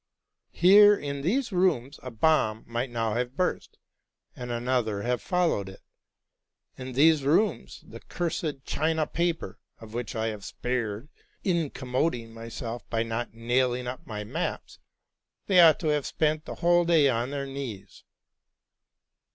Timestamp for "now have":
2.89-3.37